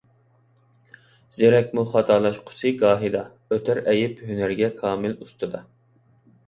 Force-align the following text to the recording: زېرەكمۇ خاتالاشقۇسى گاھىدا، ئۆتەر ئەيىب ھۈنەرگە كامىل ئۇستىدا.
زېرەكمۇ 1.35 1.83
خاتالاشقۇسى 1.91 2.73
گاھىدا، 2.81 3.23
ئۆتەر 3.53 3.83
ئەيىب 3.93 4.27
ھۈنەرگە 4.33 4.75
كامىل 4.83 5.17
ئۇستىدا. 5.23 5.67